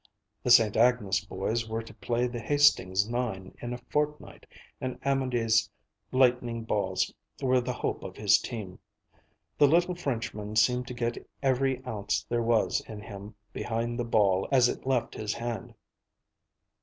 [0.41, 4.47] The Sainte Agnes boys were to play the Hastings nine in a fortnight,
[4.81, 5.69] and Amédée's
[6.11, 8.79] lightning balls were the hope of his team.
[9.59, 14.47] The little Frenchman seemed to get every ounce there was in him behind the ball
[14.51, 15.75] as it left his hand.